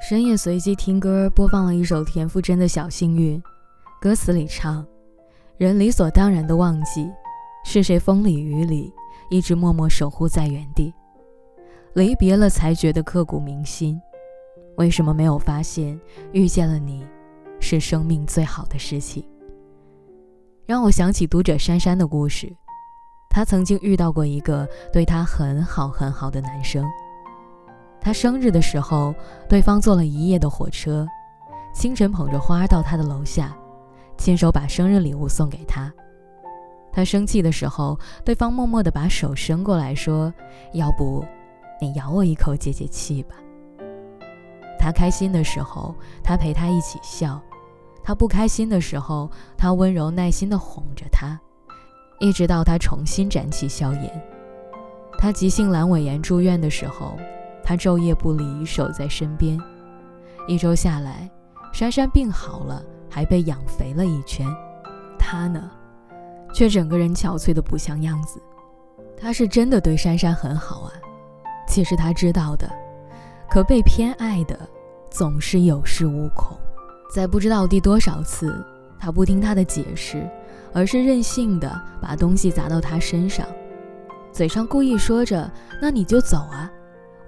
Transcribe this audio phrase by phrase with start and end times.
[0.00, 3.42] 深夜随机听歌，播放了一首田馥甄的小幸运。
[4.00, 4.86] 歌词里唱
[5.58, 7.10] ：“人理所当然的忘记，
[7.64, 8.90] 是谁风里雨里
[9.28, 10.94] 一直默默守护在原地。
[11.94, 14.00] 离别了才觉得刻骨铭心，
[14.76, 16.00] 为什么没有发现
[16.32, 17.06] 遇见了你，
[17.60, 19.22] 是生命最好的事情？”
[20.64, 22.50] 让我想起读者珊珊的故事，
[23.38, 26.84] 她曾经遇到过一个对她很好很好的男生。
[28.00, 29.14] 他生日的时候，
[29.48, 31.06] 对方坐了一夜的火车，
[31.72, 33.56] 清晨捧着花到他的楼下，
[34.16, 35.92] 亲手把生日礼物送给他。
[36.90, 40.34] 他生气的时候，对方默默地把手伸过来说
[40.74, 41.24] ：“要不，
[41.80, 43.36] 你咬我一口解解气吧。”
[44.80, 47.40] 他开心的时候，他陪他一起笑；
[48.02, 51.38] 他不开心的时候，他温柔耐心地哄着他，
[52.18, 54.22] 一直到他重新展起笑颜。
[55.18, 57.18] 他急性阑尾炎住院的时候。
[57.60, 59.60] 他昼夜不离，守在身边。
[60.46, 61.30] 一周下来，
[61.70, 64.46] 珊珊病好了，还被养肥了一圈。
[65.18, 65.70] 他呢，
[66.54, 68.40] 却整个人憔悴的不像样子。
[69.20, 70.92] 他是真的对珊珊很好啊，
[71.66, 72.66] 其实他知道的。
[73.50, 74.58] 可被偏爱的
[75.10, 76.56] 总是有恃无恐。
[77.12, 78.64] 在不知道第多少次，
[78.98, 80.26] 他不听他的解释，
[80.72, 83.46] 而是任性的把东西砸到他身上，
[84.32, 86.70] 嘴上故意说着：“那你就走啊。”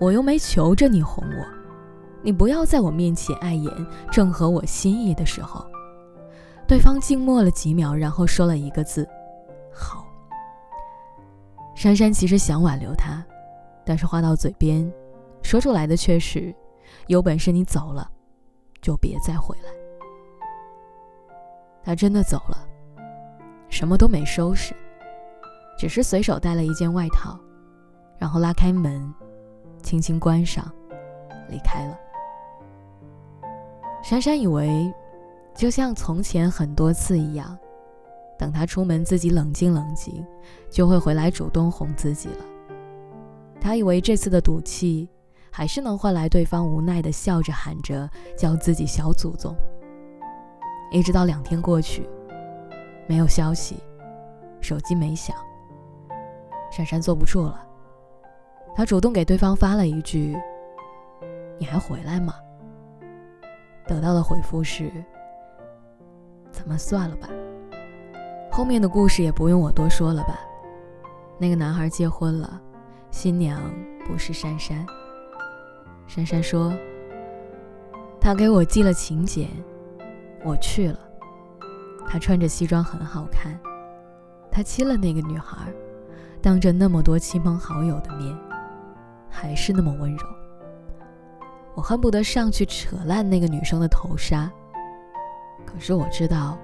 [0.00, 1.46] 我又没求着你哄我，
[2.22, 3.70] 你不要在我面前碍眼。
[4.10, 5.66] 正合我心意的时候，
[6.66, 9.06] 对方静默了几秒，然后说了一个字
[9.70, 10.06] ：“好。”
[11.76, 13.22] 珊珊其实想挽留他，
[13.84, 14.90] 但是话到嘴边，
[15.42, 16.54] 说出来的却是
[17.08, 18.10] ：“有本事你走了，
[18.80, 19.70] 就别再回来。”
[21.84, 22.66] 他真的走了，
[23.70, 24.74] 什么都没收拾，
[25.78, 27.38] 只是随手带了一件外套，
[28.18, 29.12] 然后拉开门。
[29.82, 30.70] 轻轻关上，
[31.48, 31.98] 离开了。
[34.02, 34.92] 珊珊以为，
[35.54, 37.58] 就像从前很多次一样，
[38.38, 40.22] 等他出门自己冷静冷静，
[40.70, 42.44] 就会回来主动哄自己了。
[43.58, 45.08] 他以为这次的赌气，
[45.50, 48.06] 还是能换来对方无奈的笑着喊着
[48.36, 49.56] 叫自己小祖宗。
[50.92, 52.06] 一直到两天过去，
[53.10, 53.82] 没有消息，
[54.60, 55.34] 手机没响，
[56.70, 57.66] 珊珊坐不住了。
[58.72, 60.38] 她主动给对方发了一句
[61.58, 62.34] ：“你还回来吗？”
[63.84, 64.92] 得到的回复是
[66.52, 67.28] ：“咱们算了吧。”
[68.48, 70.38] 后面的故事也不用我多说了吧？
[71.36, 72.62] 那个男孩结婚了，
[73.10, 73.60] 新娘
[74.06, 74.86] 不是珊珊。
[76.06, 76.72] 珊珊说
[78.22, 79.48] ：“他给我寄了请柬，
[80.44, 81.09] 我去了。
[82.08, 83.58] 他穿着西装很好看，
[84.50, 85.72] 他亲了那个女孩，
[86.42, 88.36] 当着那么多亲朋好友的面。”
[89.32, 90.26] 还是那么温柔，
[91.76, 94.50] 我恨不得上去扯烂那个女生的头纱。
[95.64, 96.58] 可是我知道，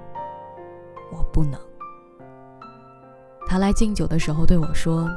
[1.13, 1.59] 我不能。
[3.47, 5.09] 他来敬酒的时候对我说：“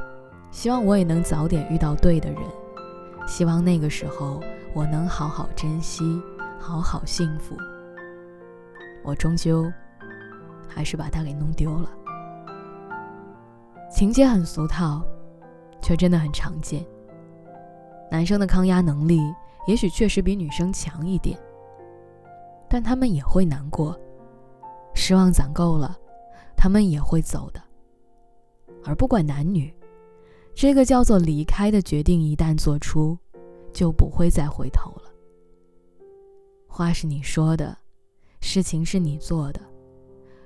[0.51, 2.39] 希望我也能早点遇到对的人，
[3.25, 4.39] 希望那个时候
[4.75, 6.21] 我能好好珍惜，
[6.59, 7.57] 好好幸福。”
[9.03, 9.65] 我终究
[10.69, 11.89] 还是把他给弄丢了。
[13.91, 15.03] 情节很俗套，
[15.81, 16.85] 却真的很常见。
[18.11, 19.19] 男生的抗压能力
[19.67, 21.37] 也许确实比女生强一点，
[22.69, 23.99] 但他们也会难过，
[24.93, 25.97] 失望攒够了，
[26.55, 27.61] 他们也会走的。
[28.85, 29.73] 而不管男女，
[30.55, 33.17] 这个叫做离开的决定一旦做出，
[33.73, 35.03] 就不会再回头了。
[36.67, 37.77] 话是你说的，
[38.39, 39.59] 事情是你做的，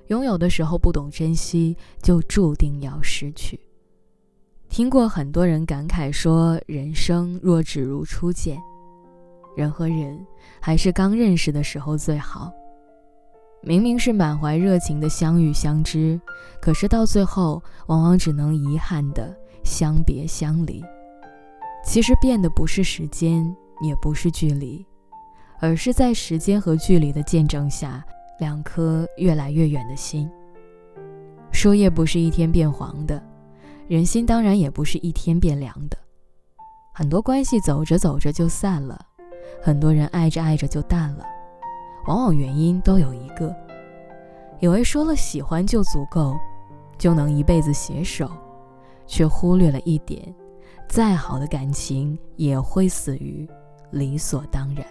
[0.08, 3.58] 拥有的时候不懂珍惜，就注定要失去。
[4.68, 8.58] 听过很多人感慨说：“人生若只如初见，
[9.56, 10.18] 人和人
[10.60, 12.52] 还是刚认识的时候最好。
[13.62, 16.20] 明明是满怀热情的相遇相知，
[16.60, 19.34] 可是到最后往往只能遗憾的
[19.64, 20.84] 相别相离。
[21.82, 23.42] 其实变的不是时间，
[23.80, 24.84] 也不是距离，
[25.60, 28.04] 而是在时间和距离的见证下，
[28.38, 30.30] 两颗越来越远的心。
[31.52, 33.22] 树叶不是一天变黄的。”
[33.86, 35.98] 人心当然也不是一天变凉的，
[36.94, 38.98] 很多关系走着走着就散了，
[39.62, 41.26] 很多人爱着爱着就淡了，
[42.06, 43.54] 往往原因都有一个：
[44.58, 46.34] 以为说了喜欢就足够，
[46.96, 48.30] 就能一辈子携手，
[49.06, 50.34] 却忽略了一点，
[50.88, 53.46] 再好的感情也会死于
[53.90, 54.86] 理所当然。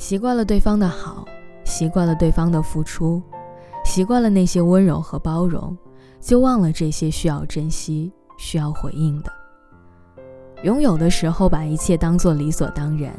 [0.00, 1.26] 习惯了对方的好，
[1.62, 3.22] 习惯了对方的付出，
[3.84, 5.76] 习惯了那些温柔和包容。
[6.18, 9.30] 就忘了这些需要珍惜、需要回应的。
[10.62, 13.12] 拥有的时候把一切当作理所当然，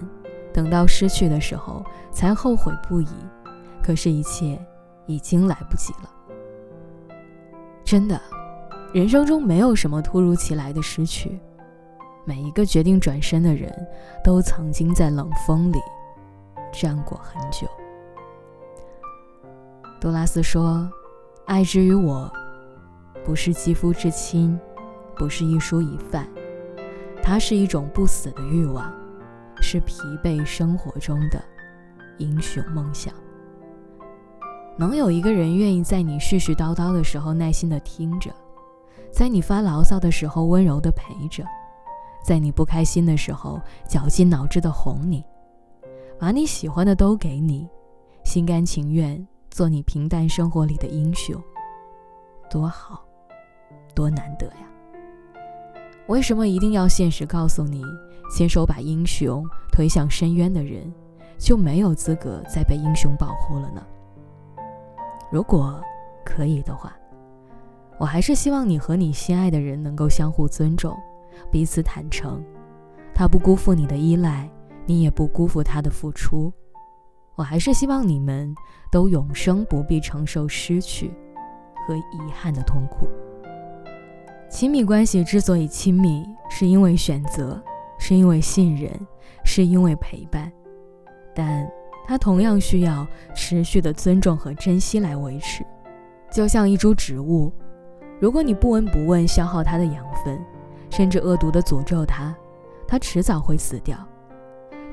[0.52, 3.08] 等到失去的时候才后悔不已。
[3.84, 4.60] 可是，一切
[5.06, 6.10] 已经来不及了。
[7.84, 8.20] 真的，
[8.92, 11.40] 人生中没有什么突如其来的失去。
[12.26, 13.72] 每一个决定转身的人，
[14.24, 15.78] 都曾经在冷风里
[16.72, 17.68] 战过很久。
[20.00, 20.90] 多拉斯说
[21.46, 22.32] ：“爱之于我，
[23.24, 24.60] 不是肌肤之亲，
[25.16, 26.28] 不是一蔬一饭，
[27.22, 28.92] 它是一种不死的欲望，
[29.62, 31.40] 是疲惫生活中的
[32.18, 33.14] 英雄梦想。
[34.78, 38.32] 能有一个人愿意在你絮絮叨叨的时候耐心的听着，
[39.12, 41.44] 在你发牢骚的时候温柔的陪着。”
[42.24, 45.24] 在你不开心的时候，绞尽脑汁的哄你，
[46.22, 47.68] 把你喜欢的都给你，
[48.24, 51.36] 心甘情愿做你平淡生活里的英雄，
[52.48, 53.04] 多好，
[53.96, 55.42] 多难得呀！
[56.06, 57.82] 为什么一定要现实告诉你，
[58.32, 60.94] 亲手把英雄推向深渊的人，
[61.40, 63.84] 就没有资格再被英雄保护了呢？
[65.32, 65.82] 如果
[66.24, 66.96] 可以的话，
[67.98, 70.96] 我还是希望你和你心爱的人能够相互尊重。
[71.52, 72.46] 彼此坦诚，
[73.12, 74.48] 他不辜负你的依赖，
[74.86, 76.52] 你也不辜负他的付出。
[77.36, 78.54] 我还是希望你们
[78.92, 81.12] 都永生不必承受失去
[81.88, 83.08] 和遗憾的痛苦。
[84.50, 87.62] 亲密关系之所以亲密，是因为选择，
[87.98, 88.92] 是因为信任，
[89.44, 90.52] 是因为陪伴，
[91.34, 91.70] 但
[92.06, 95.66] 它同样需要持续的尊重和珍惜来维持。
[96.32, 97.52] 就像一株植物，
[98.20, 100.40] 如果你不闻不问消耗它的养分。
[100.94, 102.36] 甚至恶毒的诅咒它，
[102.86, 103.98] 它迟早会死掉。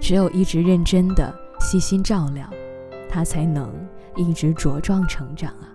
[0.00, 2.48] 只有一直认真的、细心照料，
[3.08, 3.72] 他才能
[4.16, 5.68] 一直茁壮成长啊！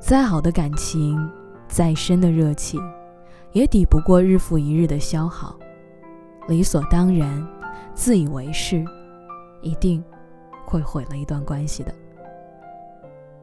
[0.00, 1.30] 再好的感情，
[1.68, 2.80] 再深的热情，
[3.52, 5.56] 也抵不过日复一日的消耗。
[6.48, 7.46] 理所当然、
[7.94, 8.84] 自以为是，
[9.60, 10.02] 一定
[10.64, 11.94] 会毁了一段关系的。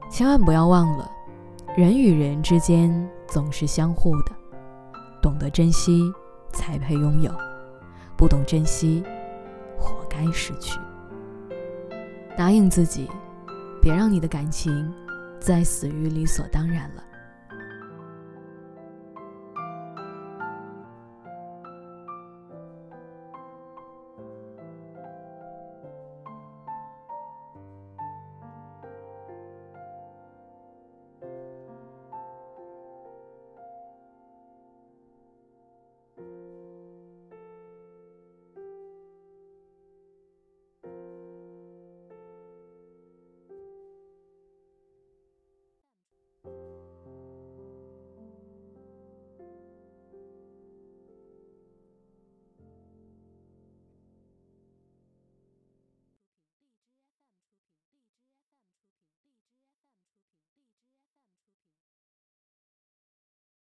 [0.09, 1.09] 千万不要忘了，
[1.75, 4.31] 人与人之间总是相互的。
[5.21, 6.11] 懂得珍惜，
[6.51, 7.31] 才配拥有；
[8.15, 9.03] 不懂珍惜，
[10.15, 10.79] 该失去。
[12.37, 13.09] 答应自己，
[13.81, 14.93] 别让你的感情
[15.39, 17.03] 再死于理所当然了。